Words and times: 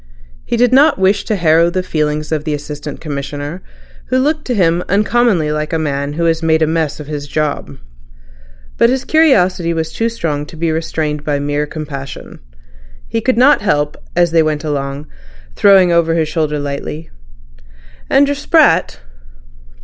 He 0.45 0.57
did 0.57 0.73
not 0.73 0.97
wish 0.97 1.25
to 1.25 1.35
harrow 1.35 1.69
the 1.69 1.83
feelings 1.83 2.31
of 2.31 2.43
the 2.43 2.55
Assistant 2.55 2.99
Commissioner, 2.99 3.61
who 4.07 4.17
looked 4.17 4.45
to 4.45 4.55
him 4.55 4.83
uncommonly 4.89 5.51
like 5.51 5.73
a 5.73 5.77
man 5.77 6.13
who 6.13 6.25
has 6.25 6.41
made 6.41 6.63
a 6.63 6.65
mess 6.65 6.99
of 6.99 7.05
his 7.05 7.27
job. 7.27 7.77
But 8.79 8.89
his 8.89 9.05
curiosity 9.05 9.75
was 9.75 9.93
too 9.93 10.09
strong 10.09 10.47
to 10.47 10.55
be 10.55 10.71
restrained 10.71 11.23
by 11.23 11.37
mere 11.37 11.67
compassion. 11.67 12.39
He 13.07 13.21
could 13.21 13.37
not 13.37 13.61
help, 13.61 13.95
as 14.15 14.31
they 14.31 14.41
went 14.41 14.63
along, 14.63 15.03
to 15.05 15.09
throw 15.55 15.77
over 15.91 16.15
his 16.15 16.27
shoulder 16.27 16.57
lightly: 16.57 17.11
"And 18.09 18.27
your 18.27 18.33
sprat?" 18.33 19.01